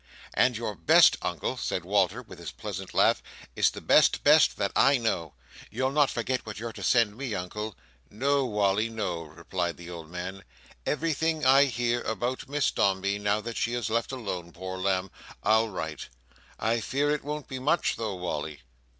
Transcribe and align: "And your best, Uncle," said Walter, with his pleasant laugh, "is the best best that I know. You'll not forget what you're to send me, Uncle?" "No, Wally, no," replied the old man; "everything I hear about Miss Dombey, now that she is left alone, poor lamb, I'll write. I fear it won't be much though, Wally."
"And 0.33 0.57
your 0.57 0.73
best, 0.73 1.15
Uncle," 1.21 1.57
said 1.57 1.85
Walter, 1.85 2.23
with 2.23 2.39
his 2.39 2.49
pleasant 2.51 2.95
laugh, 2.95 3.21
"is 3.55 3.69
the 3.69 3.81
best 3.81 4.23
best 4.23 4.57
that 4.57 4.71
I 4.75 4.97
know. 4.97 5.35
You'll 5.69 5.91
not 5.91 6.09
forget 6.09 6.43
what 6.43 6.57
you're 6.57 6.73
to 6.73 6.81
send 6.81 7.15
me, 7.15 7.35
Uncle?" 7.35 7.75
"No, 8.09 8.43
Wally, 8.47 8.89
no," 8.89 9.21
replied 9.21 9.77
the 9.77 9.91
old 9.91 10.09
man; 10.09 10.43
"everything 10.87 11.45
I 11.45 11.65
hear 11.65 12.01
about 12.01 12.49
Miss 12.49 12.71
Dombey, 12.71 13.19
now 13.19 13.41
that 13.41 13.57
she 13.57 13.75
is 13.75 13.91
left 13.91 14.11
alone, 14.11 14.51
poor 14.53 14.79
lamb, 14.79 15.11
I'll 15.43 15.69
write. 15.69 16.09
I 16.57 16.79
fear 16.79 17.11
it 17.11 17.23
won't 17.23 17.47
be 17.47 17.59
much 17.59 17.95
though, 17.95 18.15
Wally." 18.15 18.61